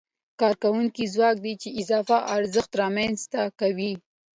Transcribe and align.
د 0.03 0.03
کارکوونکو 0.41 1.01
ځواک 1.13 1.37
دی 1.45 1.53
چې 1.61 1.69
اضافي 1.81 2.19
ارزښت 2.35 2.71
رامنځته 2.81 3.41
کوي 3.59 3.93